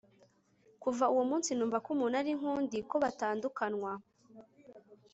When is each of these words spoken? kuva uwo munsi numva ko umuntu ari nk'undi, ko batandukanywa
kuva 0.81 1.05
uwo 1.13 1.23
munsi 1.29 1.49
numva 1.53 1.77
ko 1.83 1.87
umuntu 1.95 2.15
ari 2.21 2.31
nk'undi, 2.37 2.77
ko 2.89 2.95
batandukanywa 3.03 3.91